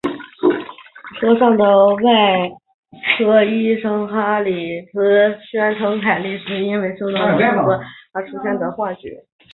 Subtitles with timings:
[1.19, 2.49] 车上的外
[3.19, 7.57] 科医师哈里兹宣称凯莉是因为受到脑震荡
[8.13, 9.23] 而出现了幻觉。